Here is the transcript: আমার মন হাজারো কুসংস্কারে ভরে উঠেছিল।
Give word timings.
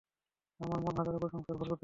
আমার 0.59 0.79
মন 0.79 0.93
হাজারো 0.97 1.17
কুসংস্কারে 1.21 1.57
ভরে 1.57 1.71
উঠেছিল। 1.71 1.79